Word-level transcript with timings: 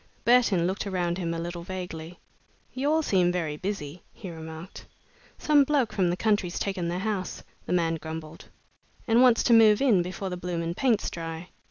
Burton 0.25 0.65
looked 0.65 0.87
around 0.87 1.19
him 1.19 1.31
a 1.31 1.37
little 1.37 1.61
vaguely. 1.61 2.17
"You 2.73 2.89
all 2.89 3.03
seem 3.03 3.31
very 3.31 3.55
busy," 3.55 4.01
he 4.11 4.31
remarked. 4.31 4.87
"Some 5.37 5.63
bloke 5.63 5.93
from 5.93 6.09
the 6.09 6.17
country's 6.17 6.57
taken 6.57 6.87
the 6.87 6.95
'ouse," 7.07 7.43
the 7.67 7.73
man 7.73 7.97
grumbled, 7.97 8.45
"and 9.07 9.21
wants 9.21 9.43
to 9.43 9.53
move 9.53 9.79
in 9.79 10.01
before 10.01 10.31
the 10.31 10.37
blooming 10.37 10.73
paint's 10.73 11.07
dry. 11.11 11.49